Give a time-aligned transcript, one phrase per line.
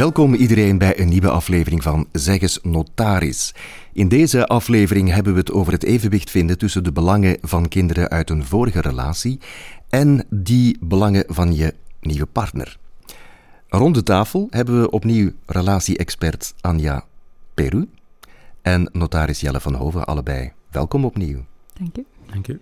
[0.00, 3.54] Welkom iedereen bij een nieuwe aflevering van Zeggens Notaris.
[3.92, 8.08] In deze aflevering hebben we het over het evenwicht vinden tussen de belangen van kinderen
[8.08, 9.40] uit een vorige relatie
[9.88, 12.78] en die belangen van je nieuwe partner.
[13.68, 17.04] Rond de tafel hebben we opnieuw relatie-expert Anja
[17.54, 17.88] Peru
[18.62, 20.52] en notaris Jelle van Hoven, allebei.
[20.70, 21.44] Welkom opnieuw.
[21.78, 22.06] Dank u.
[22.30, 22.60] Dank u.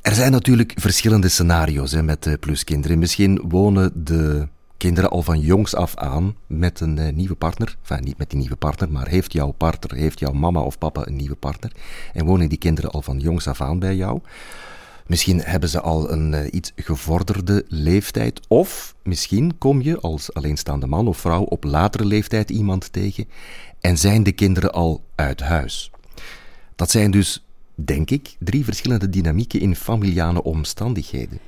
[0.00, 2.98] Er zijn natuurlijk verschillende scenario's hè, met pluskinderen.
[2.98, 7.76] Misschien wonen de kinderen al van jongs af aan met een uh, nieuwe partner.
[7.80, 11.06] Enfin, niet met die nieuwe partner, maar heeft jouw partner, heeft jouw mama of papa
[11.06, 11.72] een nieuwe partner.
[12.12, 14.20] En wonen die kinderen al van jongs af aan bij jou.
[15.06, 18.40] Misschien hebben ze al een uh, iets gevorderde leeftijd.
[18.48, 23.28] Of misschien kom je als alleenstaande man of vrouw op latere leeftijd iemand tegen
[23.80, 25.90] en zijn de kinderen al uit huis.
[26.76, 31.38] Dat zijn dus, denk ik, drie verschillende dynamieken in familiale omstandigheden.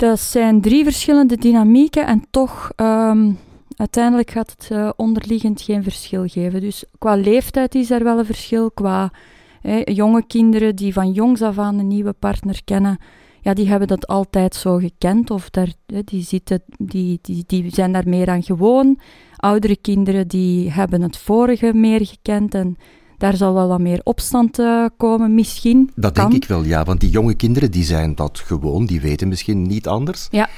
[0.00, 3.38] Dat zijn drie verschillende dynamieken en toch um,
[3.76, 6.60] uiteindelijk gaat het uh, onderliggend geen verschil geven.
[6.60, 8.70] Dus qua leeftijd is er wel een verschil.
[8.70, 9.12] Qua
[9.60, 12.98] hè, jonge kinderen die van jongs af aan een nieuwe partner kennen,
[13.40, 17.92] ja, die hebben dat altijd zo gekend of daar, die, zitten, die, die, die zijn
[17.92, 18.98] daar meer aan gewoon.
[19.36, 22.76] Oudere kinderen die hebben het vorige meer gekend en
[23.20, 25.90] daar zal wel wat meer opstand uh, komen, misschien.
[25.94, 26.30] Dat kan.
[26.30, 26.84] denk ik wel, ja.
[26.84, 30.28] Want die jonge kinderen die zijn dat gewoon, die weten misschien niet anders.
[30.30, 30.48] Ja.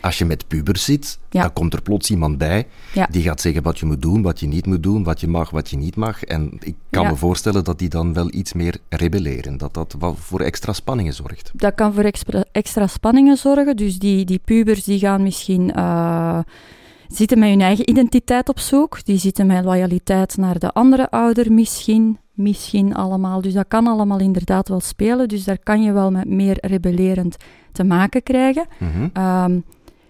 [0.00, 1.42] Als je met pubers zit, Ja.
[1.42, 3.06] dan komt er plots iemand bij Ja.
[3.10, 5.50] die gaat zeggen wat je moet doen, wat je niet moet doen, wat je mag,
[5.50, 6.24] wat je niet mag.
[6.24, 7.10] En ik kan Ja.
[7.10, 11.12] me voorstellen dat die dan wel iets meer rebelleren, dat dat wel voor extra spanningen
[11.14, 11.50] zorgt.
[11.54, 13.76] Dat kan voor extra, extra spanningen zorgen.
[13.76, 16.38] Dus die, die pubers die gaan misschien eh,
[17.16, 19.04] zitten met hun eigen identiteit op zoek.
[19.04, 22.18] Die zitten met loyaliteit naar de andere ouder misschien.
[22.32, 23.40] Misschien allemaal.
[23.40, 25.28] Dus dat kan allemaal inderdaad wel spelen.
[25.28, 27.36] Dus daar kan je wel met meer rebellerend
[27.72, 28.66] te maken krijgen.
[28.78, 29.08] Mhm.
[29.12, 29.60] Ehm,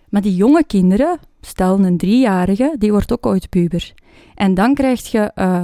[0.09, 3.95] maar die jonge kinderen, stel een driejarige, die wordt ook ooit puber.
[4.35, 5.63] En dan krijg je, eh,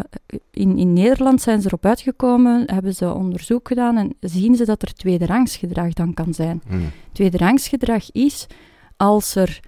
[0.50, 4.82] in, in Nederland zijn ze erop uitgekomen, hebben ze onderzoek gedaan en zien ze dat
[4.82, 6.62] er tweederangsgedrag dan kan zijn.
[6.68, 6.78] Mhm.
[7.12, 8.46] Tweederangsgedrag is
[8.96, 9.60] als er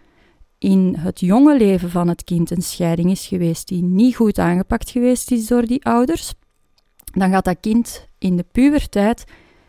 [0.59, 4.91] in het jonge leven van het kind een scheiding is geweest die niet goed aangepakt
[4.91, 6.35] geweest is door die ouders,
[7.05, 9.25] dan gaat dat kind in de puberteit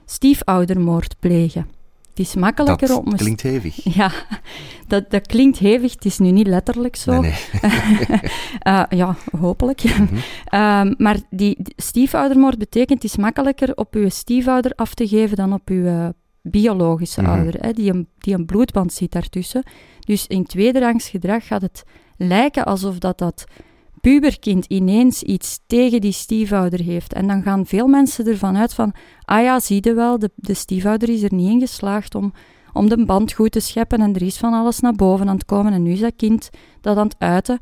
[0.06, 1.68] stiefoudermoord plegen.
[2.10, 3.16] Het is makkelijker Dat om...
[3.16, 3.94] klinkt hevig.
[4.00, 4.12] ja,
[4.88, 5.94] dat, dat klinkt hevig.
[5.94, 7.22] Het is nu niet letterlijk zo.
[7.22, 8.20] Nee, nee.
[8.60, 9.84] Eh, ja, hopelijk.
[9.84, 10.04] Mhm.
[10.46, 15.38] Ehm, maar die, die stiefoudermoord betekent, het is makkelijker op uw stiefouder af te geven
[15.38, 16.08] dan op uw eh,
[16.50, 17.30] biologische Mhm.
[17.30, 19.64] ouder, hè, die, een, die een bloedband ziet daartussen.
[20.00, 21.84] Dus in tweederangs gedrag gaat het
[22.18, 23.46] lijken alsof dat, dat
[24.02, 27.14] puberkind ineens iets tegen die stiefouder heeft.
[27.14, 28.94] En dan gaan veel mensen ervan uit van,
[29.26, 32.34] ah ja, zie je wel, de, de stiefouder is er niet in geslaagd om,
[32.74, 35.46] om de band goed te scheppen en er is van alles naar boven aan het
[35.46, 36.50] komen en nu is dat kind
[36.82, 37.60] dat aan het uiten.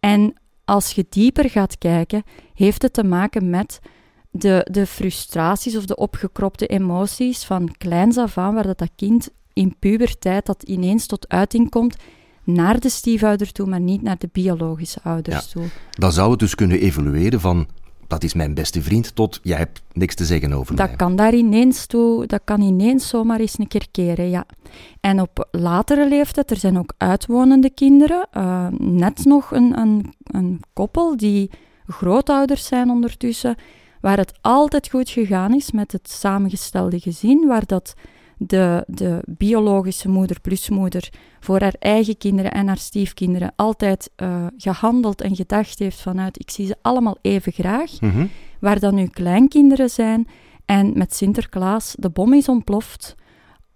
[0.00, 0.32] En
[0.64, 2.22] als je dieper gaat kijken,
[2.54, 3.80] heeft het te maken met
[4.30, 9.28] de, de frustraties of de opgekropte emoties van kleins af aan, waar dat, dat kind
[9.52, 11.96] in puberteit dat ineens tot uiting komt
[12.44, 15.64] naar de stiefouder toe, maar niet naar de biologische ouders toe.
[15.90, 17.66] Dan zou het dus kunnen evolueren van
[18.06, 20.96] dat is mijn beste vriend tot jij hebt niks te zeggen over Dat mij.
[20.96, 24.46] kan daar ineens toe, dat kan ineens zomaar eens een keer keren, ja.
[25.00, 30.60] En op latere leeftijd, er zijn ook uitwonende kinderen, eh, net nog een, een, een
[30.72, 31.50] koppel die
[31.86, 33.56] grootouders zijn ondertussen,
[34.00, 37.94] waar het altijd goed gegaan is met het samengestelde gezin, waar dat
[38.36, 41.08] de, de biologische moeder plus moeder
[41.40, 46.50] voor haar eigen kinderen en haar stiefkinderen altijd eh, gehandeld en gedacht heeft vanuit ik
[46.50, 48.26] zie ze allemaal even graag Mhm.
[48.60, 50.28] waar dan nu kleinkinderen zijn
[50.64, 53.14] en met Sinterklaas de bom is ontploft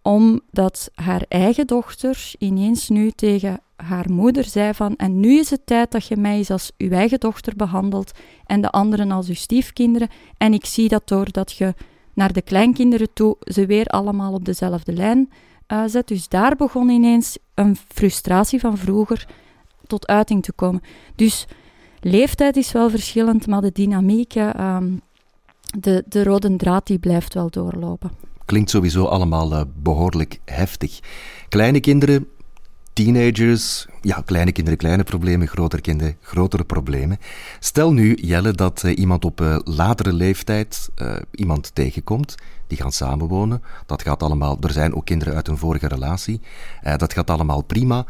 [0.03, 5.67] omdat haar eigen dochter ineens nu tegen haar moeder zei van en nu is het
[5.67, 8.13] tijd dat je mij eens als uw eigen dochter behandelt
[8.47, 11.75] en de anderen als uw stiefkinderen en ik zie dat doordat je
[12.15, 15.31] naar de kleinkinderen toe ze weer allemaal op dezelfde lijn
[15.67, 16.09] eh, zet.
[16.09, 19.27] Dus daar begon ineens een frustratie van vroeger
[19.87, 20.83] tot uiting te komen.
[21.15, 21.47] Dus
[22.01, 24.93] leeftijd is wel verschillend, maar de dynamiek, eh, ehm,
[25.79, 28.11] de, de rode draad, die blijft wel doorlopen.
[28.45, 31.01] Klinkt sowieso allemaal eh, behoorlijk heftig.
[31.49, 32.29] Kleine kinderen,
[32.93, 37.19] teenagers, ja, kleine kinderen, kleine problemen, grotere kinderen, grotere problemen.
[37.61, 42.35] Stel nu, Jelle, dat eh, iemand op eh, latere leeftijd eh, iemand tegenkomt,
[42.67, 43.63] die gaan samenwonen.
[43.87, 46.41] Dat gaat allemaal, er zijn ook kinderen uit een vorige relatie.
[46.97, 48.07] Dat gaat allemaal prima,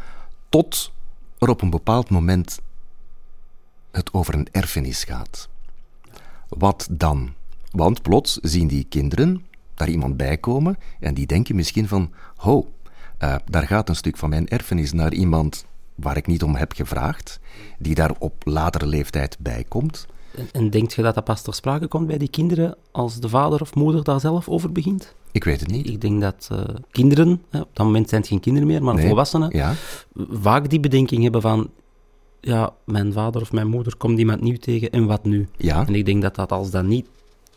[0.49, 0.91] tot
[1.39, 2.59] er op een bepaald moment
[3.91, 5.49] het over een erfenis gaat.
[6.49, 7.33] Wat dan?
[7.71, 12.73] Want plots zien die kinderen daar iemand bij komen en die denken misschien van, ho,
[13.23, 15.65] eh, daar gaat een stuk van mijn erfenis naar iemand
[15.95, 17.39] waar ik niet om heb gevraagd,
[17.79, 20.07] die daar op latere leeftijd bij komt.
[20.35, 23.29] En, en denkt je dat dat pas ter sprake komt bij die kinderen als de
[23.29, 25.15] vader of moeder daar zelf over begint?
[25.31, 25.87] Ik weet het niet.
[25.87, 26.59] Ik denk dat uh,
[26.91, 29.73] kinderen, hè, op dat moment zijn het geen kinderen meer, maar Nee, volwassenen, Ja,
[30.29, 31.69] vaak die bedenking hebben van,
[32.41, 35.47] ja, mijn vader of mijn moeder komt iemand nieuw tegen en wat nu?
[35.57, 37.07] ja, En ik denk dat dat als dat niet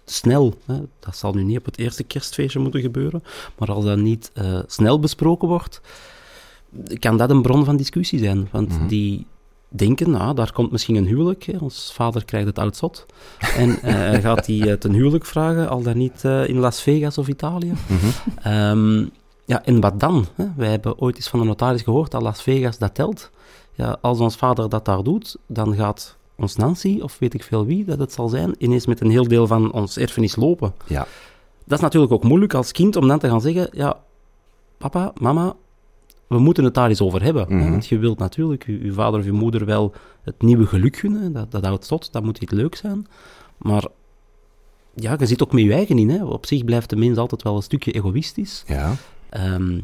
[0.07, 3.23] snel, hè, dat zal nu niet op het eerste kerstfeestje moeten gebeuren,
[3.59, 5.81] maar als dat niet eh, snel besproken wordt,
[6.99, 8.49] kan dat een bron van discussie zijn.
[8.51, 8.87] Want Mhm.
[8.87, 9.27] die
[9.69, 13.07] denken, nou, daar komt misschien een huwelijk, hè, ons vader krijgt het oud zot,
[13.57, 17.19] en eh, hij gaat eh, ten huwelijk vragen, al dan niet eh, in Las Vegas
[17.19, 17.73] of Italië.
[17.87, 18.07] mhm.
[18.43, 19.07] Ehm,
[19.45, 20.27] ja, en wat dan?
[20.35, 20.45] Hè?
[20.57, 23.31] Wij hebben ooit eens van de notaris gehoord dat Las Vegas dat telt.
[23.75, 27.67] Ja, als ons vader dat daar doet, dan gaat ons Nancy, of weet ik veel
[27.67, 30.75] wie dat het zal zijn, ineens met een heel deel van ons erfenis lopen.
[30.87, 31.07] ja.
[31.69, 34.01] Dat is natuurlijk ook moeilijk als kind om dan te gaan zeggen, ja,
[34.79, 35.57] papa, mama,
[36.27, 37.47] we moeten het daar eens over hebben.
[37.49, 37.71] Mhm.
[37.71, 39.93] Want je wilt natuurlijk je, je vader of je moeder wel
[40.23, 43.07] het nieuwe geluk gunnen, dat, dat houdt tot, dat moet iets leuk zijn.
[43.57, 43.87] Maar
[44.95, 46.11] ja, je zit ook met je eigen in.
[46.11, 46.25] Hè.
[46.25, 48.65] Op zich blijft de mens altijd wel een stukje egoïstisch.
[48.67, 48.95] ja.
[49.29, 49.81] Ehm,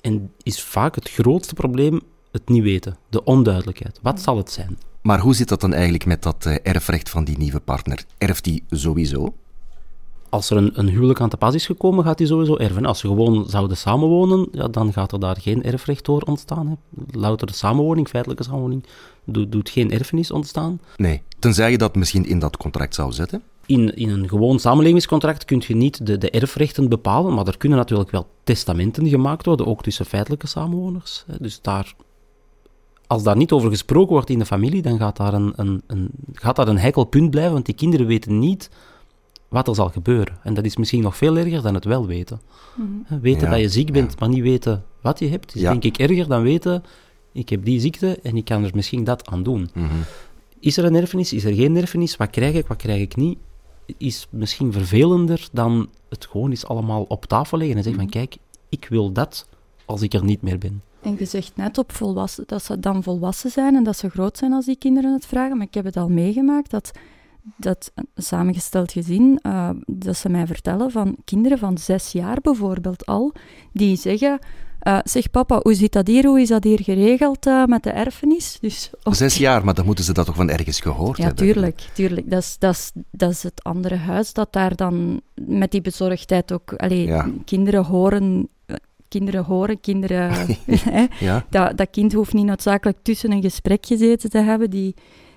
[0.00, 2.00] en is vaak het grootste probleem
[2.36, 3.98] het niet weten, de onduidelijkheid.
[4.02, 4.78] Wat zal het zijn?
[5.02, 8.04] Maar hoe zit dat dan eigenlijk met dat eh, erfrecht van die nieuwe partner?
[8.18, 9.34] Erft die sowieso?
[10.28, 12.86] Als er een, een huwelijk aan te pas is gekomen, gaat hij sowieso erven.
[12.86, 16.66] Als ze gewoon zouden samenwonen, ja, dan gaat er daar geen erfrecht door ontstaan.
[16.66, 16.74] Hè.
[17.18, 18.84] Louter de samenwoning, feitelijke samenwoning,
[19.24, 20.80] doet, doet geen erfenis ontstaan.
[20.96, 21.22] Nee.
[21.38, 23.42] Tenzij je dat misschien in dat contract zou zetten.
[23.66, 27.78] In, in een gewoon samenlevingscontract kun je niet de, de erfrechten bepalen, maar er kunnen
[27.78, 31.24] natuurlijk wel testamenten gemaakt worden, ook tussen feitelijke samenwoners.
[31.40, 31.94] Dus daar,
[33.06, 36.08] als daar niet over gesproken wordt in de familie, dan gaat daar een, een, een,
[36.32, 38.70] gaat dat een heikel punt blijven, want die kinderen weten niet
[39.48, 40.36] wat er zal gebeuren.
[40.42, 42.40] En dat is misschien nog veel erger dan het wel weten.
[43.04, 44.16] Hè, Weten Ja, dat je ziek bent, ja.
[44.18, 45.70] maar niet weten wat je hebt, is Ja.
[45.70, 46.82] denk ik erger dan weten,
[47.32, 49.70] ik heb die ziekte en ik kan er misschien dat aan doen.
[49.74, 49.86] Mhm.
[50.60, 51.32] Is er een erfenis?
[51.32, 52.16] Is er geen erfenis?
[52.16, 52.66] Wat krijg ik?
[52.66, 53.38] Wat krijg ik niet?
[53.96, 58.36] Is misschien vervelender dan het gewoon eens allemaal op tafel leggen en zeggen van kijk,
[58.68, 59.48] ik wil dat
[59.84, 60.82] als ik er niet meer ben.
[61.06, 64.38] En je zegt net op volwassen, dat ze dan volwassen zijn en dat ze groot
[64.38, 65.56] zijn als die kinderen het vragen.
[65.56, 66.90] Maar ik heb het al meegemaakt dat,
[67.56, 73.32] dat samengesteld gezin, eh, dat ze mij vertellen van kinderen van zes jaar bijvoorbeeld al,
[73.72, 74.38] die zeggen,
[74.78, 76.24] eh, zeg papa, hoe zit dat hier?
[76.26, 78.58] Hoe is dat hier geregeld eh, met de erfenis?
[78.60, 81.44] Dus, Zes jaar, maar dan moeten ze dat toch van ergens gehoord Ja, hebben?
[81.44, 82.30] tuurlijk, tuurlijk.
[82.30, 86.52] Dat is, dat, is, dat is het andere huis dat daar dan met die bezorgdheid
[86.52, 86.72] ook...
[86.72, 87.30] Allee, Ja.
[87.44, 88.48] kinderen horen...
[89.18, 90.32] Kinderen horen, kinderen...
[91.20, 94.70] Ja, dat, dat kind hoeft niet noodzakelijk tussen een gesprek gezeten te hebben.
[94.70, 94.94] Die,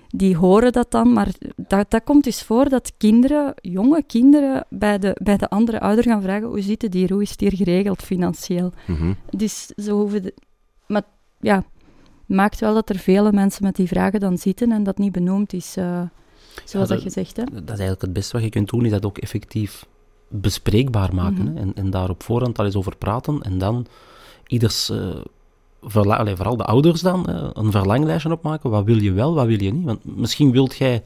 [0.08, 1.12] die horen dat dan.
[1.12, 5.80] Maar dat, dat komt dus voor dat kinderen, jonge kinderen, bij de, bij de andere
[5.80, 7.12] ouder gaan vragen: hoe zit het hier?
[7.12, 8.72] Hoe is het hier geregeld financieel?
[8.86, 9.12] mhm.
[9.30, 10.22] Dus ze hoeven.
[10.22, 10.34] De,
[10.86, 11.02] maar
[11.40, 11.64] ja,
[12.26, 15.52] maakt wel dat er vele mensen met die vragen dan zitten en dat niet benoemd
[15.52, 15.76] is.
[15.76, 17.44] eh, zoals Ja, dat dat- je zegt, hè?
[17.44, 19.86] Dat is eigenlijk het beste wat je kunt doen, is dat ook effectief
[20.30, 21.42] bespreekbaar maken.
[21.44, 21.54] Mhm.
[21.56, 23.42] hè, en, en daar op voorhand al eens over praten.
[23.42, 23.86] En dan
[24.46, 25.08] ieders, eh,
[25.82, 28.70] verla- allee, vooral de ouders dan, eh, een verlanglijstje opmaken.
[28.70, 29.84] Wat wil je wel, wat wil je niet?
[29.84, 31.02] Want misschien wilt jij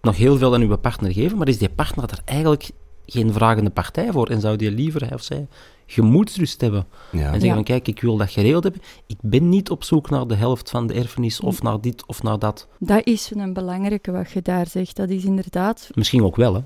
[0.00, 2.70] nog heel veel aan je partner geven, maar is die partner er eigenlijk
[3.06, 4.26] geen vragende partij voor?
[4.26, 5.46] En zou die liever, hij of zij,
[5.86, 6.86] gemoedsrust hebben?
[7.12, 7.18] ja.
[7.18, 7.54] En zeggen Ja.
[7.54, 8.82] van, kijk, ik wil dat geregeld hebben.
[9.06, 12.22] Ik ben niet op zoek naar de helft van de erfenis, of naar dit, of
[12.22, 12.68] naar dat.
[12.78, 14.96] Dat is een belangrijke wat je daar zegt.
[14.96, 16.60] Dat is inderdaad Misschien ook wel, hè.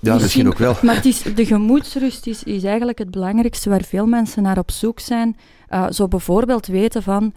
[0.00, 0.74] Ja, misschien ook wel.
[0.82, 4.70] Maar het is, de gemoedsrust is, is eigenlijk het belangrijkste waar veel mensen naar op
[4.70, 5.36] zoek zijn.
[5.68, 7.32] Eh, zo bijvoorbeeld weten van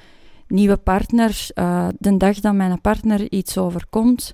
[0.48, 4.34] nieuwe partner, eh, de dag dat mijn partner iets overkomt,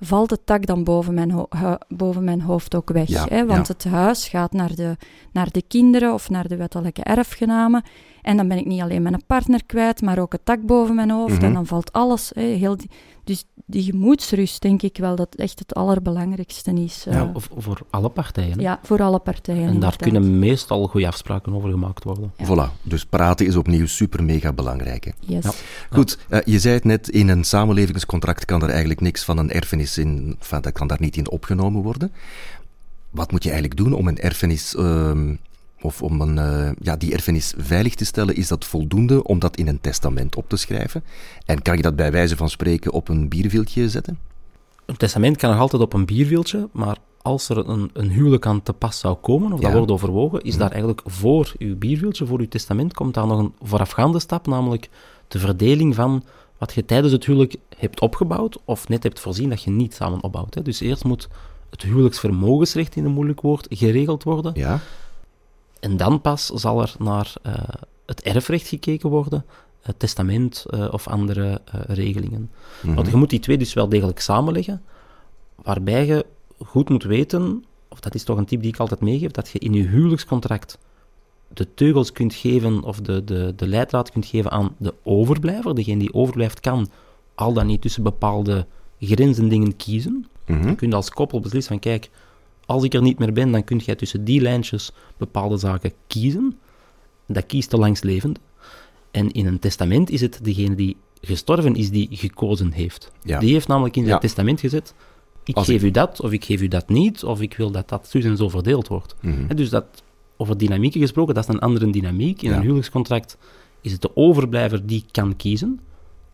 [0.00, 1.46] valt de tak dan boven mijn,
[1.88, 3.08] boven mijn hoofd ook weg.
[3.08, 3.46] Ja, hè?
[3.46, 3.72] Want ja.
[3.72, 4.96] het huis gaat naar de,
[5.32, 7.82] naar de kinderen of naar de wettelijke erfgenamen.
[8.22, 11.10] En dan ben ik niet alleen mijn partner kwijt, maar ook het tak boven mijn
[11.10, 11.34] hoofd.
[11.34, 11.44] Mhm.
[11.44, 12.30] En dan valt alles.
[12.34, 12.42] Hè?
[12.42, 12.90] Heel die,
[13.28, 17.04] dus die gemoedsrust, denk ik wel, dat echt het allerbelangrijkste is.
[17.06, 18.56] eh, Ja, of voor alle partijen.
[18.56, 18.62] hè.
[18.62, 19.58] ja, voor alle partijen.
[19.60, 20.02] En daar inderdaad.
[20.02, 22.32] kunnen meestal goede afspraken over gemaakt worden.
[22.36, 22.44] Ja.
[22.46, 25.04] Voilà, dus praten is opnieuw super mega belangrijk.
[25.04, 25.10] hè.
[25.20, 25.44] Yes.
[25.44, 25.52] Ja.
[25.90, 29.50] Goed, eh, je zei het net, in een samenlevingscontract kan er eigenlijk niks van een
[29.50, 32.12] erfenis in, enfin, dat kan daar niet in opgenomen worden.
[33.10, 35.34] Wat moet je eigenlijk doen om een erfenis, ehm,
[35.80, 38.36] of om een, eh, ja, die erfenis veilig te stellen?
[38.36, 41.04] Is dat voldoende om dat in een testament op te schrijven?
[41.44, 44.18] En kan je dat bij wijze van spreken op een bierviltje zetten?
[44.86, 48.62] Een testament kan nog altijd op een bierwieltje, maar als er een, een huwelijk aan
[48.62, 49.76] te pas zou komen, of dat Ja.
[49.76, 50.58] wordt overwogen, is Mhm.
[50.60, 54.88] daar eigenlijk voor uw bierwieltje, voor uw testament, komt daar nog een voorafgaande stap, namelijk
[55.28, 56.24] de verdeling van
[56.58, 60.22] wat je tijdens het huwelijk hebt opgebouwd, of net hebt voorzien dat je niet samen
[60.22, 60.54] opbouwt.
[60.54, 60.62] Hè.
[60.62, 61.28] Dus eerst moet
[61.70, 64.52] het huwelijksvermogensrecht, in een moeilijk woord, geregeld worden.
[64.54, 64.80] Ja?
[65.80, 67.52] En dan pas zal er naar eh,
[68.06, 69.44] het erfrecht gekeken worden.
[69.82, 72.50] eh, testament eh, of andere eh, regelingen.
[72.82, 72.94] Mhm.
[72.94, 74.82] Want je moet die twee dus wel degelijk samenleggen,
[75.62, 76.26] waarbij je
[76.64, 79.58] goed moet weten, of dat is toch een tip die ik altijd meegeef, dat je
[79.58, 80.78] in je huwelijkscontract
[81.54, 85.74] de teugels kunt geven of de, de, de leidraad kunt geven aan de overblijver.
[85.74, 86.88] Degene die overblijft kan
[87.34, 88.66] al dan niet tussen bepaalde
[89.00, 90.26] grenzen dingen kiezen.
[90.46, 90.68] Mhm.
[90.68, 92.10] Je kunt als koppel beslissen van kijk,
[92.68, 96.58] als ik er niet meer ben, dan kun jij tussen die lijntjes bepaalde zaken kiezen.
[97.26, 98.40] Dat kiest de langstlevende.
[99.10, 103.12] En in een testament is het degene die gestorven is, die gekozen heeft.
[103.22, 103.38] Ja.
[103.38, 104.20] Die heeft namelijk in zijn Ja.
[104.20, 104.94] testament gezet,
[105.44, 107.88] ik Als geef u dat, of ik geef u dat niet, of ik wil dat
[107.88, 109.14] dat zo en zo verdeeld wordt.
[109.20, 109.54] Mhm.
[109.56, 110.02] Dus dat,
[110.36, 112.42] over dynamieken gesproken, dat is een andere dynamiek.
[112.42, 112.56] In Ja.
[112.56, 113.36] een huwelijkscontract
[113.80, 115.80] is het de overblijver die kan kiezen,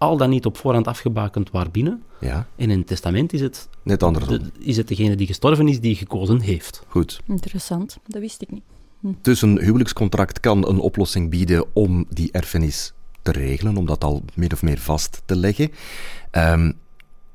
[0.05, 2.03] al dan niet op voorhand afgebakend waarbinnen.
[2.21, 4.39] Ja, En in het testament is het, net andersom.
[4.39, 6.83] de- is het degene die gestorven is, die gekozen heeft.
[6.89, 7.21] Goed.
[7.27, 8.63] Interessant, dat wist ik niet.
[9.23, 12.93] Dus een huwelijkscontract kan een oplossing bieden om die erfenis
[13.23, 15.71] te regelen, om dat al min of meer vast te leggen.
[16.31, 16.73] Ehm,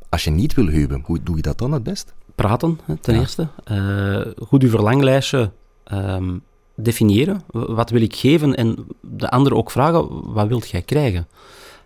[0.09, 2.13] als je niet wil huwen, hoe doe je dat dan het best?
[2.35, 3.19] Praten, hè, ten Ja.
[3.19, 3.47] eerste.
[3.63, 5.51] Eh, goed uw verlanglijstje
[5.83, 6.38] ehm,
[6.75, 7.41] definiëren.
[7.51, 8.55] Wat wil ik geven?
[8.55, 11.27] En de andere ook vragen, wat wilt jij krijgen?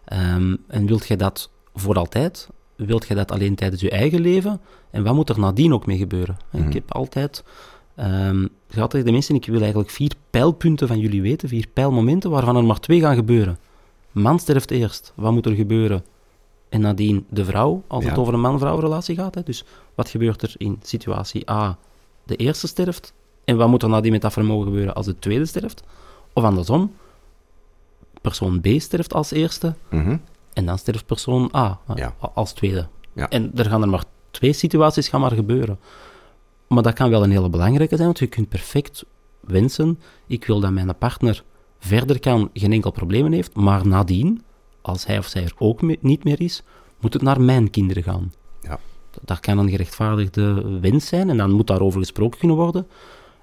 [0.05, 2.49] Ehm, en wilt jij dat voor altijd?
[2.75, 4.61] Wilt jij dat alleen tijdens je eigen leven?
[4.91, 6.37] En wat moet er nadien ook mee gebeuren?
[6.51, 6.67] Mhm.
[6.67, 7.43] Ik heb altijd...
[8.89, 12.63] tegen de mensen, ik wil eigenlijk vier pijlpunten van jullie weten, vier pijlmomenten, waarvan er
[12.63, 13.57] maar twee gaan gebeuren.
[14.11, 15.13] Man sterft eerst.
[15.15, 16.03] Wat moet er gebeuren?
[16.69, 19.35] En nadien de vrouw, als het over een man-vrouw relatie gaat.
[19.35, 19.43] Hè.
[19.43, 21.77] Dus wat gebeurt er in situatie A?
[22.23, 23.13] De eerste sterft.
[23.45, 25.83] En wat moet er nadien met dat vermogen gebeuren als de tweede sterft?
[26.33, 26.91] Of andersom,
[28.23, 30.17] persoon B sterft als eerste Mhm.
[30.53, 32.15] en dan sterft persoon A eh, Ja.
[32.33, 32.87] als tweede.
[33.13, 33.29] Ja.
[33.29, 35.79] En er gaan er maar twee situaties gaan maar gebeuren.
[36.67, 39.05] Maar dat kan wel een hele belangrijke zijn, want je kunt perfect
[39.39, 41.43] wensen, ik wil dat mijn partner
[41.79, 44.41] verder kan, geen enkel probleem heeft, maar nadien,
[44.81, 46.63] als hij of zij er ook niet meer is,
[46.99, 48.33] moet het naar mijn kinderen gaan.
[48.61, 48.79] Ja.
[49.21, 52.87] Dat kan een gerechtvaardigde wens zijn en dan moet daarover gesproken kunnen worden.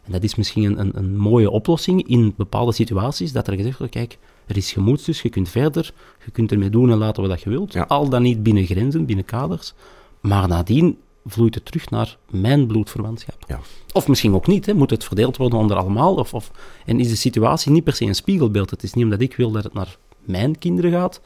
[0.03, 3.79] En dat is misschien een, een, een mooie oplossing in bepaalde situaties, dat er gezegd
[3.79, 4.19] wordt, kijk,
[4.51, 5.93] er is gemoedsrust, je kunt verder,
[6.25, 7.73] je kunt ermee doen en laten wat je wilt.
[7.73, 7.83] Ja.
[7.83, 9.73] Al dan niet binnen grenzen, binnen kaders.
[10.21, 13.45] Maar nadien vloeit het terug naar mijn bloedverwantschap.
[13.47, 13.61] Ja.
[13.93, 14.75] Of misschien ook niet, hè.
[14.75, 16.15] moet het verdeeld worden onder allemaal.
[16.15, 16.51] Of, of,
[16.87, 18.71] en is de situatie niet per se een spiegelbeeld.
[18.71, 21.21] Het is niet omdat ik wil dat het naar mijn kinderen gaat,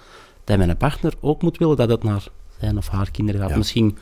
[0.45, 2.27] dat mijn partner ook moet willen dat het naar
[2.59, 3.51] zijn of haar kinderen gaat.
[3.51, 3.57] Ja.
[3.57, 3.99] Misschien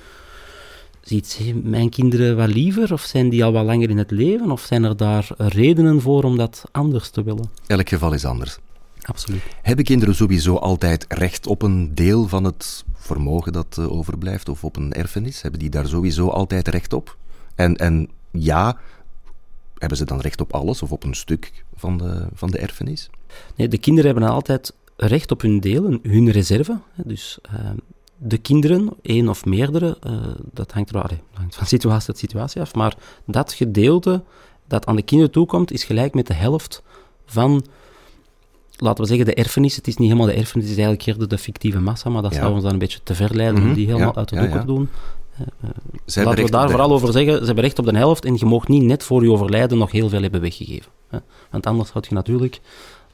[1.00, 4.50] ziet ze mijn kinderen wel liever, of zijn die al wat langer in het leven,
[4.50, 7.50] of zijn er daar redenen voor om dat anders te willen?
[7.67, 8.59] Elk geval is anders.
[9.02, 9.42] Absoluut.
[9.62, 14.64] Hebben kinderen sowieso altijd recht op een deel van het vermogen dat eh, overblijft, of
[14.64, 15.42] op een erfenis?
[15.42, 17.16] Hebben die daar sowieso altijd recht op?
[17.54, 18.78] En, en ja,
[19.78, 23.11] hebben ze dan recht op alles of op een stuk van de, van de erfenis?
[23.56, 26.78] Nee, de kinderen hebben altijd recht op hun deel, hun reserve.
[26.97, 27.71] Dus eh,
[28.16, 30.12] de kinderen, één of meerdere, eh,
[30.52, 34.23] dat hangt, er, dat hangt van situatie tot situatie af, maar dat gedeelte
[34.66, 36.82] dat aan de kinderen toekomt, is gelijk met de helft
[37.26, 37.64] van,
[38.76, 39.76] laten we zeggen, de erfenis.
[39.76, 42.35] Het is niet helemaal de erfenis, het is eigenlijk eerder de fictieve massa, maar dat
[42.35, 44.61] zou ons dan een beetje te ver leiden Mhm, om die helemaal uit de ja.
[44.61, 44.88] te doen.
[45.33, 48.37] Hebben Laten we daar de vooral over zeggen, ze hebben recht op de helft en
[48.38, 50.91] je mag niet net voor je overlijden nog heel veel hebben weggegeven.
[51.09, 51.19] Hè?
[51.50, 52.61] Want anders had je natuurlijk,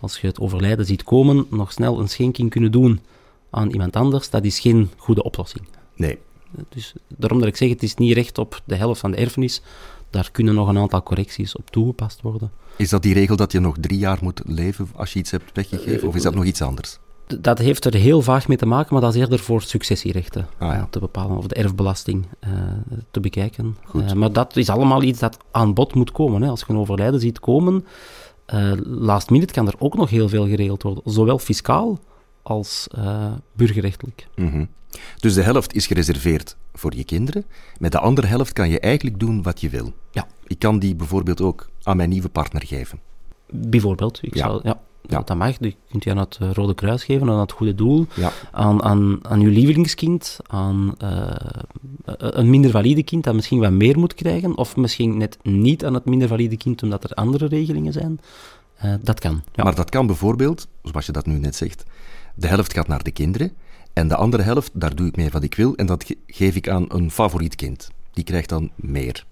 [0.01, 3.01] als je het overlijden ziet komen, nog snel een schenking kunnen doen
[3.51, 4.31] aan iemand anders.
[4.31, 5.65] Dat is geen goede oplossing.
[5.97, 6.19] Nee.
[6.69, 9.63] Dus daarom dat ik zeg, het is niet recht op de helft van de erfenis.
[10.11, 12.51] Daar kunnen nog een aantal correcties op toegepast worden.
[12.77, 15.51] Is dat die regel dat je nog drie jaar moet leven als je iets hebt
[15.55, 16.99] weggegeven, of is dat nog iets anders?
[17.41, 20.69] Dat heeft er heel vaag mee te maken, maar dat is eerder voor successierechten Ah,
[20.69, 20.79] ja.
[20.79, 22.51] eh, te bepalen, of de erfbelasting eh,
[23.11, 23.77] te bekijken.
[23.95, 26.43] Eh, maar dat is allemaal iets dat aan bod moet komen.
[26.43, 26.49] Hè.
[26.49, 27.85] Als je een overlijden ziet komen,
[28.47, 31.99] eh, last minute kan er ook nog heel veel geregeld worden, zowel fiscaal
[32.49, 34.27] als eh, burgerrechtelijk.
[34.37, 34.65] Mhm.
[35.21, 37.45] Dus de helft is gereserveerd voor je kinderen.
[37.79, 39.93] Met de andere helft kan je eigenlijk doen wat je wil.
[40.11, 40.27] Ja.
[40.47, 42.99] Ik kan die bijvoorbeeld ook aan mijn nieuwe partner geven.
[43.51, 44.47] Bijvoorbeeld, ik Ja.
[44.47, 45.23] Zou, ja, Ja.
[45.23, 45.57] dat mag.
[45.61, 48.33] Je kunt je aan het eh, Rode Kruis geven, aan het goede doel, Ja.
[48.53, 51.31] aan, aan, aan uw lievelingskind, aan eh,
[52.05, 55.95] een minder valide kind dat misschien wat meer moet krijgen, of misschien net niet aan
[55.95, 58.21] het minder valide kind omdat er andere regelingen zijn.
[59.03, 59.43] Dat kan.
[59.53, 59.65] Ja.
[59.65, 61.85] Maar dat kan bijvoorbeeld, zoals je dat nu net zegt,
[62.39, 63.53] de helft gaat naar de kinderen
[63.93, 66.57] en de andere helft, daar doe ik mee wat ik wil en dat ge- geef
[66.57, 67.91] ik aan een favoriet kind.
[68.13, 69.27] Die krijgt dan meer.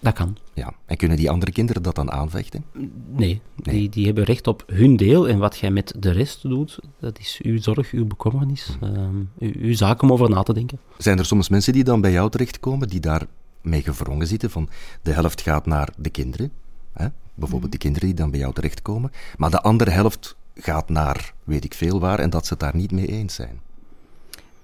[0.00, 0.36] Dat kan.
[0.54, 0.72] Ja.
[0.86, 2.64] En kunnen die andere kinderen dat dan aanvechten?
[2.72, 3.74] Nee, Nee.
[3.78, 7.18] Die, die hebben recht op hun deel en wat jij met de rest doet, dat
[7.18, 10.78] is uw zorg, uw bekommernis, ehm, uw, uw zaak om over na te denken.
[10.98, 13.26] Zijn er soms mensen die dan bij jou terechtkomen, die daar
[13.60, 14.68] mee gevrongen zitten, van
[15.02, 16.50] de helft gaat naar de kinderen,
[16.92, 17.06] hè?
[17.34, 21.64] bijvoorbeeld de kinderen die dan bij jou terechtkomen, maar de andere helft gaat naar weet
[21.64, 23.60] ik veel waar en dat ze het daar niet mee eens zijn.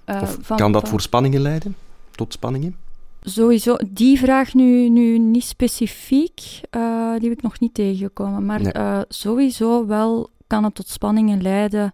[0.05, 1.75] Eh, Of van- kan dat van- voor spanningen leiden?
[2.11, 2.75] Tot spanningen?
[3.21, 8.45] Sowieso, die vraag nu, nu niet specifiek, eh, die heb ik nog niet tegengekomen.
[8.45, 8.71] Maar Nee.
[8.71, 11.93] eh, sowieso wel kan het tot spanningen leiden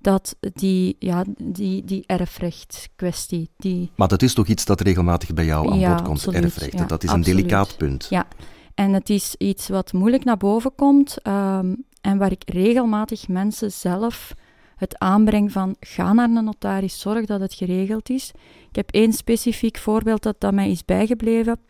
[0.00, 5.44] dat die, ja, die, die erfrechtskwestie, die, Maar dat is toch iets dat regelmatig bij
[5.44, 6.78] jou aan Ja, bod komt, absoluut, erfrechten.
[6.78, 8.06] ja, dat is een delicaat punt.
[8.10, 8.26] Ja.
[8.74, 11.74] En het is iets wat moeilijk naar boven komt ehm,
[12.08, 14.34] en waar ik regelmatig mensen zelf
[14.76, 18.32] het aanbreng van ga naar een notaris, zorg dat het geregeld is.
[18.68, 21.60] Ik heb één specifiek voorbeeld dat, dat mij is bijgebleven.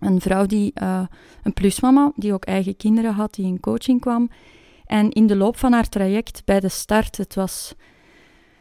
[0.00, 1.06] Een vrouw die, eh,
[1.42, 4.30] een plusmama, die ook eigen kinderen had, die in coaching kwam.
[4.86, 7.74] En in de loop van haar traject, bij de start, het was,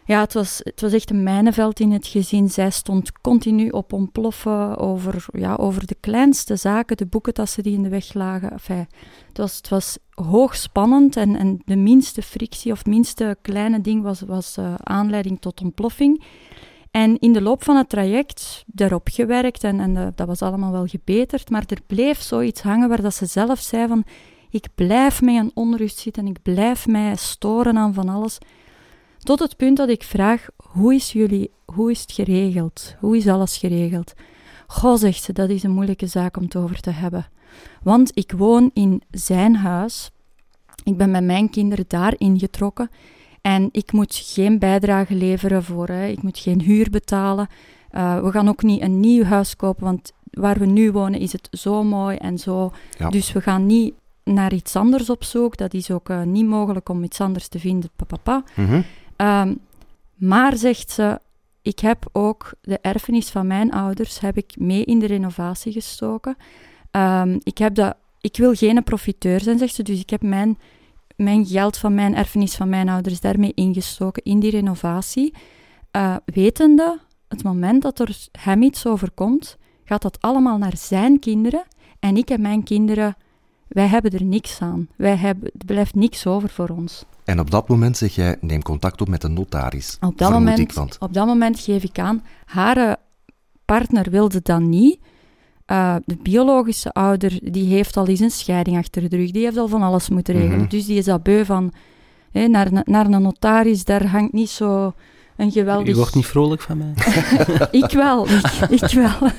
[0.06, 2.50] ja, het was, het was echt een mijnenveld in het gezin.
[2.50, 7.84] Zij stond continu op ontploffen over, ja, over de kleinste zaken, de boekentassen die in
[7.84, 8.52] de weg lagen.
[8.52, 8.88] Enfin,
[9.28, 14.22] het, was, het was hoogspannend en, en de minste frictie of minste kleine ding was,
[14.22, 16.24] was eh, aanleiding tot ontploffing.
[16.92, 20.72] En in de loop van het traject daarop gewerkt en, en eh, dat was allemaal
[20.72, 24.04] wel gebeterd, maar er bleef zoiets hangen waar dat ze zelf zei van
[24.50, 28.38] ik blijf mij aan onrust zitten, ik blijf mij storen aan van alles.
[29.24, 32.96] Tot het punt dat ik vraag, hoe is jullie, hoe is het geregeld?
[33.00, 34.14] Hoe is alles geregeld?
[34.68, 37.28] Goh, zegt ze, dat is een moeilijke zaak om het over te hebben.
[37.84, 40.12] Want ik woon in zijn huis.
[40.84, 42.90] Ik ben met mijn kinderen daar ingetrokken.
[43.42, 46.08] En ik moet geen bijdrage leveren voor, hè.
[46.08, 47.48] ik moet geen huur betalen.
[47.92, 51.32] Uh, we gaan ook niet een nieuw huis kopen, want waar we nu wonen is
[51.32, 52.72] het zo mooi en zo.
[52.98, 53.10] Ja.
[53.10, 55.58] Dus we gaan niet naar iets anders op zoek.
[55.58, 58.44] Dat is ook uh, niet mogelijk om iets anders te vinden, papa.
[58.56, 58.84] Mm -hmm.
[59.24, 59.60] Um,
[60.16, 61.20] maar zegt ze,
[61.62, 66.38] ik heb ook de erfenis van mijn ouders heb ik mee in de renovatie gestoken.
[66.92, 70.60] Um, ik, heb dat, ik wil geen profiteur zijn, zegt ze, dus ik heb mijn,
[71.16, 75.34] mijn geld van mijn erfenis van mijn ouders daarmee ingestoken in die renovatie.
[75.96, 81.64] Uh, wetende, het moment dat er hem iets overkomt, gaat dat allemaal naar zijn kinderen.
[82.00, 83.16] En ik en mijn kinderen,
[83.74, 84.88] wij hebben er niks aan.
[84.96, 87.06] Wij hebben, er blijft niks over voor ons.
[87.26, 89.98] En op dat moment zeg jij, neem contact op met een notaris.
[90.02, 90.98] Op dat, moment, ik, want...
[91.00, 92.98] op dat moment geef ik aan, haar
[93.66, 95.00] partner wilde dat niet.
[95.68, 99.32] Uh, de biologische ouder, die heeft al eens een scheiding achter de rug.
[99.32, 100.58] Die heeft al van alles moeten regelen.
[100.58, 100.70] Mhm.
[100.70, 101.74] Dus die is dat beu van,
[102.32, 104.94] hé, naar, naar een notaris, daar hangt niet zo
[105.38, 105.94] een geweldig...
[105.94, 106.94] U wordt niet vrolijk van mij?
[107.82, 109.30] ik wel, ik, ik wel.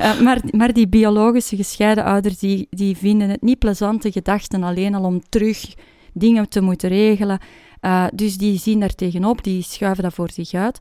[0.00, 4.94] uh, maar, maar die biologische gescheiden ouders, die, die vinden het niet plezante gedachten alleen
[4.94, 5.74] al om terug
[6.12, 7.38] dingen te moeten regelen.
[7.80, 10.78] Uh, dus die zien daar tegenop, die schuiven dat voor zich uit.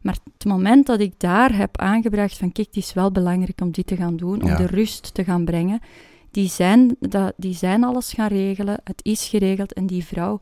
[0.00, 3.70] Maar het moment dat ik daar heb aangebracht van kijk, het is wel belangrijk om
[3.70, 4.56] dit te gaan doen, om Ja.
[4.56, 5.80] de rust te gaan brengen,
[6.30, 10.40] die zijn, dat, die zijn alles gaan regelen, het is geregeld en die vrouw,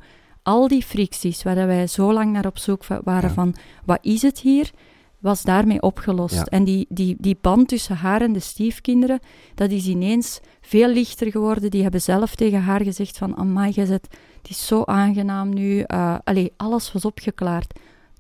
[0.49, 3.35] al die fricties waar dat wij zo lang naar op zoek wa- waren Ja.
[3.35, 4.71] van wat is het hier,
[5.19, 6.35] was daarmee opgelost.
[6.35, 6.45] Ja.
[6.45, 9.21] En die, die, die band tussen haar en de stiefkinderen,
[9.55, 11.71] dat is ineens veel lichter geworden.
[11.71, 14.09] Die hebben zelf tegen haar gezegd van, amai, jij zet,
[14.43, 15.85] het is zo aangenaam nu.
[15.87, 17.79] Uh, allee, alles was opgeklaard.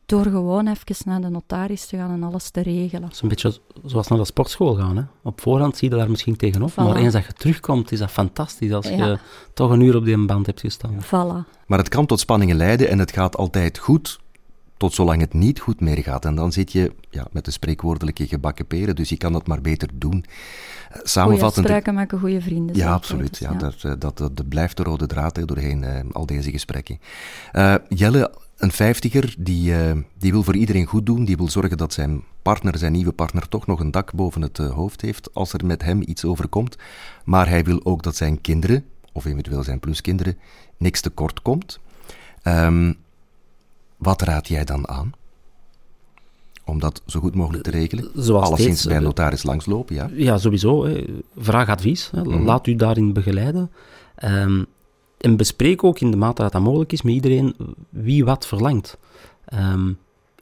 [0.09, 3.01] Door gewoon even naar de notaris te gaan en alles te regelen.
[3.03, 4.97] Dat is een beetje zoals naar de sportschool gaan.
[4.97, 5.03] Hè?
[5.23, 6.75] Op voorhand zie je daar misschien tegenop, Voilà.
[6.75, 9.07] maar eens dat je terugkomt, is dat fantastisch als Ja.
[9.07, 9.19] je
[9.55, 11.05] toch een uur op die band hebt gestaan.
[11.05, 11.49] Voilà.
[11.67, 14.19] Maar het kan tot spanningen leiden en het gaat altijd goed,
[14.77, 16.25] tot zolang het niet goed meer gaat.
[16.25, 19.61] En dan zit je ja, met de spreekwoordelijke gebakken peren, dus je kan dat maar
[19.61, 20.25] beter doen.
[20.25, 21.65] Eh, Goeie Samenvattend...
[21.67, 22.77] afspraken maken goede vrienden.
[22.77, 23.37] Ja, absoluut.
[23.39, 26.99] Ja, Dat, eh, dat, dat, blijft de rode draad hè, doorheen eh, al deze gesprekken.
[27.53, 31.25] Eh, Jelle, een vijftiger, die, eh, die wil voor iedereen goed doen.
[31.25, 34.59] Die wil zorgen dat zijn partner, zijn nieuwe partner, toch nog een dak boven het
[34.59, 36.77] eh, hoofd heeft als er met hem iets overkomt.
[37.25, 40.39] Maar hij wil ook dat zijn kinderen, of eventueel zijn pluskinderen,
[40.77, 41.79] niks tekort komt.
[42.43, 42.93] Ehm,
[43.97, 45.13] wat raad jij dan aan?
[46.65, 48.11] Om dat zo goed mogelijk te regelen?
[48.15, 50.11] Zoals Alleszins steeds, bij een eh, notaris langslopen, ja.
[50.13, 50.85] Ja, sowieso.
[50.85, 51.05] Hè.
[51.37, 52.11] Vraag advies.
[52.11, 52.23] Hè.
[52.23, 52.45] Mhm.
[52.45, 53.71] Laat u daarin begeleiden.
[54.15, 54.63] Ehm,
[55.19, 57.57] en bespreek ook in de mate dat dat mogelijk is met iedereen
[57.89, 58.99] wie wat verlangt.
[59.45, 59.93] Ehm,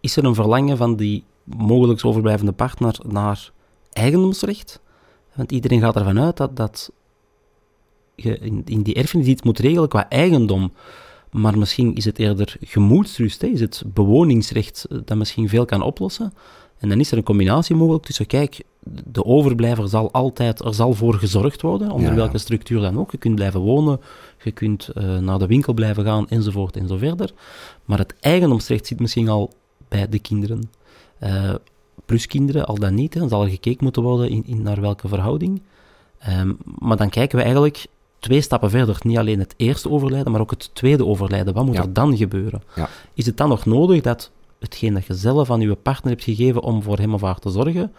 [0.00, 3.52] is er een verlangen van die mogelijk overblijvende partner naar
[3.92, 4.80] eigendomsrecht?
[5.34, 6.90] Want iedereen gaat ervan uit dat, dat
[8.14, 10.72] je in, die erfenis iets moet regelen qua eigendom.
[11.30, 13.46] Maar misschien is het eerder gemoedsrust, hè?
[13.46, 16.32] is het bewoningsrecht eh, dat misschien veel kan oplossen.
[16.78, 18.62] En dan is er een combinatie mogelijk tussen, kijk,
[19.04, 22.14] de overblijver zal altijd, er zal voor gezorgd worden, onder Ja.
[22.16, 23.10] welke structuur dan ook.
[23.10, 24.00] Je kunt blijven wonen,
[24.44, 27.30] je kunt eh, naar de winkel blijven gaan, enzovoort en zo verder.
[27.84, 29.52] Maar het eigendomsrecht zit misschien al
[29.88, 30.70] bij de kinderen.
[31.18, 31.54] Eh,
[32.04, 34.80] plus kinderen, al dan niet, hè, dan zal er gekeken moeten worden in, in naar
[34.80, 35.62] welke verhouding.
[36.18, 37.86] Ehm, maar dan kijken we eigenlijk
[38.18, 41.54] twee stappen verder, niet alleen het eerste overlijden, maar ook het tweede overlijden.
[41.54, 41.82] Wat moet Ja.
[41.82, 42.62] er dan gebeuren?
[43.14, 44.30] Is het dan nog nodig dat
[44.66, 47.50] hetgeen dat je zelf aan je partner hebt gegeven om voor hem of haar te
[47.50, 47.92] zorgen,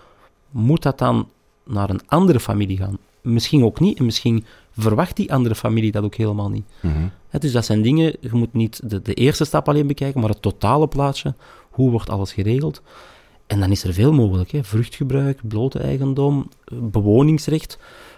[0.51, 1.30] moet dat dan
[1.65, 2.97] naar een andere familie gaan?
[3.21, 6.65] Misschien ook niet, en misschien verwacht die andere familie dat ook helemaal niet.
[6.82, 7.08] Mhm.
[7.30, 10.30] Hè, dus dat zijn dingen, je moet niet de, de eerste stap alleen bekijken, maar
[10.30, 11.34] het totale plaatje.
[11.69, 12.82] Hoe wordt alles geregeld?
[13.47, 14.51] En dan is er veel mogelijk.
[14.51, 14.63] Hè.
[14.63, 17.77] Vruchtgebruik, blote eigendom, bewoningsrecht,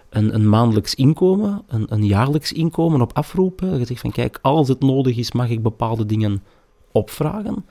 [0.09, 3.59] een, een maandelijks inkomen, een, een jaarlijks inkomen op afroep.
[3.59, 3.75] hè.
[3.75, 6.43] Je zegt van, kijk, als het nodig is, mag ik bepaalde dingen
[6.91, 7.65] opvragen.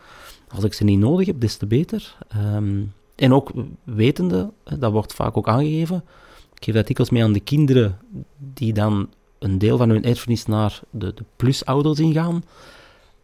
[0.48, 2.16] Als ik ze niet nodig heb, des te beter.
[2.28, 2.82] Ehm,
[3.14, 3.52] en ook
[3.84, 6.04] wetende, dat wordt vaak ook aangegeven,
[6.54, 7.98] ik geef dat dikwijls mee aan de kinderen
[8.54, 9.08] die dan
[9.38, 12.42] een deel van hun erfenis naar de, de plusouders ingaan.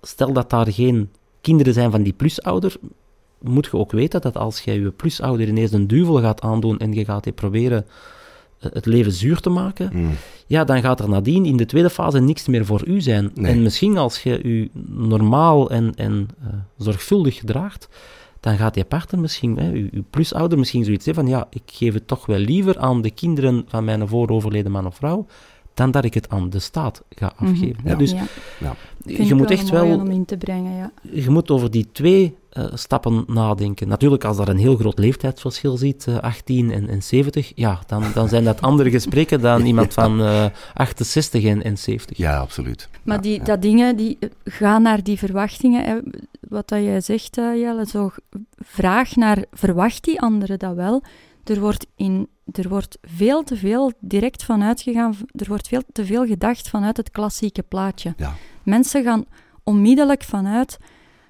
[0.03, 1.11] Stel dat daar geen
[1.41, 2.77] kinderen zijn van die plusouder,
[3.39, 6.93] moet je ook weten dat als jij je plusouder ineens een duvel gaat aandoen en
[6.93, 7.87] je gaat die proberen
[8.72, 10.11] het leven zuur te maken, Mm.
[10.46, 13.31] ja, dan gaat er nadien in de tweede fase niks meer voor u zijn.
[13.35, 13.53] Nee.
[13.53, 17.88] En misschien als je u normaal en, en eh, zorgvuldig gedraagt,
[18.40, 21.62] dan gaat je partner misschien, hè, uw, uw plusouder, misschien zoiets hebben van ja, ik
[21.66, 25.27] geef het toch wel liever aan de kinderen van mijn vooroverleden man of vrouw,
[25.74, 27.50] dan dat ik het aan de staat ga Mhm.
[27.50, 27.83] afgeven.
[27.85, 27.94] Ja.
[27.94, 28.11] Dus
[28.59, 28.74] Ja,
[29.05, 30.92] je moet wel echt wel om in te brengen, ja.
[31.12, 33.88] je moet over die twee eh, stappen nadenken.
[33.88, 38.05] Natuurlijk, als er een heel groot leeftijdsverschil ziet, eh, 18 en, en 70, ja, dan,
[38.14, 42.17] dan zijn dat andere gesprekken dan iemand van eh, 68 en, en 70.
[42.17, 42.88] Ja, absoluut.
[43.03, 43.45] Maar Ja, die, ja.
[43.45, 45.85] dat dingen, die eh, gaan naar die verwachtingen.
[45.85, 45.99] Hè.
[46.40, 48.11] Wat dat jij zegt, eh, Jelle, zo
[48.57, 51.03] vraag naar, verwacht die andere dat wel?
[51.45, 56.05] Er wordt, in, er wordt veel te veel direct vanuit gegaan, er wordt veel te
[56.05, 58.14] veel gedacht vanuit het klassieke plaatje.
[58.17, 58.35] Ja.
[58.62, 59.25] Mensen gaan
[59.62, 60.79] onmiddellijk vanuit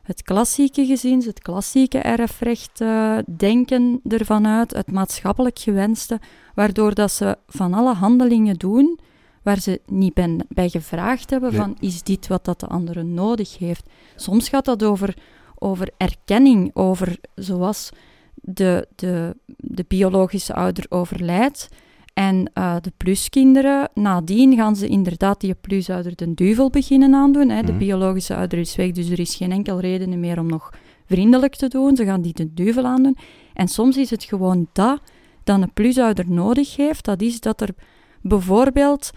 [0.05, 6.21] het klassieke gezin, het klassieke erfrecht eh, denken ervan uit, het maatschappelijk gewenste,
[6.55, 8.99] waardoor dat ze van alle handelingen doen
[9.43, 11.61] waar ze niet ben, bij gevraagd hebben Nee.
[11.61, 13.89] van is dit wat dat de andere nodig heeft.
[14.17, 15.17] Soms gaat dat over,
[15.59, 17.91] over erkenning, over zoals
[18.35, 21.69] de, de, de biologische ouder overlijdt
[22.15, 27.49] en eh, de pluskinderen, nadien gaan ze inderdaad die plusouder de duivel beginnen aandoen.
[27.49, 27.63] Hè.
[27.63, 27.79] De Mhm.
[27.79, 30.71] biologische ouder is weg, dus er is geen enkel reden meer om nog
[31.07, 31.97] vriendelijk te doen.
[31.97, 33.17] Ze gaan die de duivel aandoen.
[33.55, 35.01] En soms is het gewoon dat
[35.45, 37.05] dat een plusouder nodig heeft.
[37.05, 37.75] Dat is dat er
[38.21, 39.11] bijvoorbeeld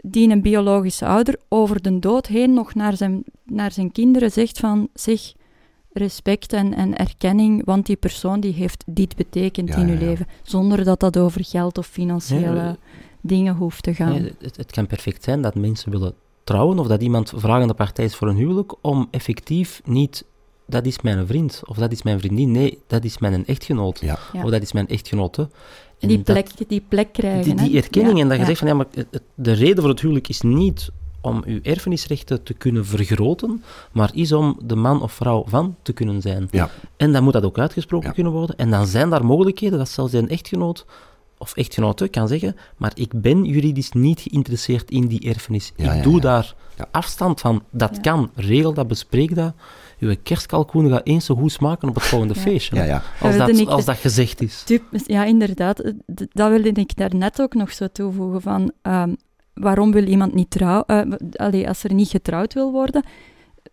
[0.00, 4.58] die een biologische ouder over de dood heen nog naar zijn, naar zijn kinderen zegt
[4.58, 5.32] van zeg
[5.96, 9.98] respect en, en erkenning, want die persoon die heeft dit betekend Ja, in ja, uw
[10.00, 10.06] ja.
[10.06, 10.26] leven.
[10.42, 12.70] Zonder dat dat over geld of financiële Nee, eh,
[13.20, 14.12] dingen hoeft te gaan.
[14.12, 18.04] Nee, het, het kan perfect zijn dat mensen willen trouwen of dat iemand vragende partij
[18.04, 20.24] is voor een huwelijk om effectief niet
[20.66, 22.50] dat is mijn vriend of dat is mijn vriendin.
[22.50, 24.00] Nee, dat is mijn echtgenoot.
[24.00, 24.18] Ja.
[24.32, 24.44] Ja.
[24.44, 25.48] Of dat is mijn echtgenote.
[25.98, 27.56] En die, dat- plek, die plek krijgen.
[27.56, 28.48] die, die erkenning Ja, en dat je ja.
[28.48, 28.86] zegt van ja, maar
[29.34, 30.90] de reden voor het huwelijk is niet
[31.26, 33.62] om uw erfenisrechten te kunnen vergroten,
[33.92, 36.48] maar is om de man of vrouw van te kunnen zijn.
[36.50, 36.70] Ja.
[36.96, 38.14] En dan moet dat ook uitgesproken Ja.
[38.14, 38.56] kunnen worden.
[38.56, 40.86] En dan zijn daar mogelijkheden dat zelfs een echtgenoot
[41.38, 45.72] of echtgenote kan zeggen, maar ik ben juridisch niet geïnteresseerd in die erfenis.
[45.76, 46.20] Ja, ik ja, doe ja.
[46.20, 46.88] daar Ja.
[46.90, 47.62] afstand van.
[47.70, 48.00] Dat Ja.
[48.00, 48.30] kan.
[48.34, 49.52] Regel dat, bespreek dat.
[49.98, 52.40] Uw kerstkalkoen gaat eens zo goed smaken op het volgende Ja.
[52.40, 52.76] feestje.
[52.76, 53.02] Ja, ja.
[53.20, 54.62] Als, dat, als dat gezegd is.
[54.62, 55.92] Typ- ja, inderdaad.
[56.32, 58.72] Dat wilde ik daarnet ook nog zo toevoegen van...
[58.82, 59.14] ehm,
[59.60, 60.84] waarom wil iemand niet trouwen?
[60.86, 63.02] eh, allee, als er niet getrouwd wil worden,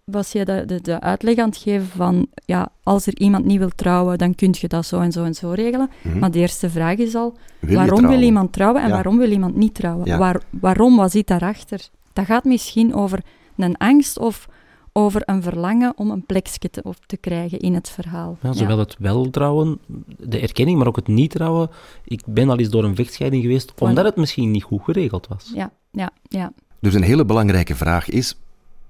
[0.04, 2.28] was je de, de, de uitleg aan het geven van...
[2.46, 5.34] Ja, als er iemand niet wil trouwen, dan kun je dat zo en zo en
[5.34, 5.89] zo regelen.
[6.02, 6.19] Mhm.
[6.19, 7.34] Maar de eerste vraag is al...
[7.60, 8.93] Wil waarom wil iemand trouwen en Ja.
[8.93, 10.06] waarom wil iemand niet trouwen?
[10.06, 10.17] Ja.
[10.17, 11.88] Waar, waarom, wat zit daarachter?
[12.13, 13.19] Dat gaat misschien over
[13.58, 14.48] een angst of
[14.93, 18.38] over een verlangen om een plekje te, op te krijgen in het verhaal.
[18.41, 19.79] Ja, zowel het wel trouwen,
[20.17, 21.69] de erkenning, maar ook het niet trouwen.
[22.03, 25.51] Ik ben al eens door een vechtscheiding geweest, omdat het misschien niet goed geregeld was.
[25.56, 26.53] Ja, ja, ja.
[26.79, 28.38] Dus een hele belangrijke vraag is,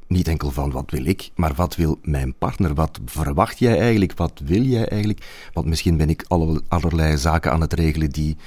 [0.07, 2.73] niet enkel van wat wil ik, maar wat wil mijn partner?
[2.73, 4.13] Wat verwacht jij eigenlijk?
[4.17, 5.49] Wat wil jij eigenlijk?
[5.53, 8.37] Want misschien ben ik alle, allerlei zaken aan het regelen die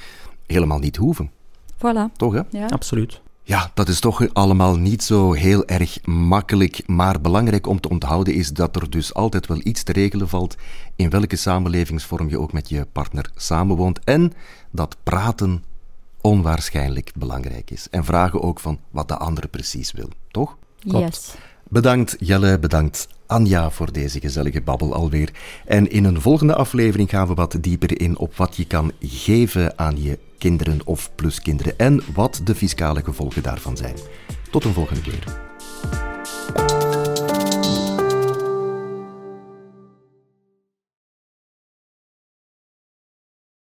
[0.45, 1.31] helemaal niet hoeven.
[1.75, 2.11] Voilà.
[2.15, 2.41] Toch, hè?
[2.49, 2.65] Ja.
[2.65, 3.21] Absoluut.
[3.47, 8.33] Ja, dat is toch allemaal niet zo heel erg makkelijk, maar belangrijk om te onthouden
[8.33, 10.55] is dat er dus altijd wel iets te regelen valt
[10.95, 14.33] in welke samenlevingsvorm je ook met je partner samenwoont en
[14.71, 15.63] dat praten
[16.21, 17.87] onwaarschijnlijk belangrijk is.
[17.89, 20.57] En vragen ook van wat de andere precies wil, toch?
[20.79, 21.05] Klopt.
[21.05, 21.35] Yes.
[21.69, 25.31] Bedankt Jelle, bedankt Anja voor deze gezellige babbel alweer.
[25.65, 29.79] En in een volgende aflevering gaan we wat dieper in op wat je kan geven
[29.79, 33.95] aan je kinderen of pluskinderen en wat de fiscale gevolgen daarvan zijn.
[34.51, 35.45] Tot een volgende keer.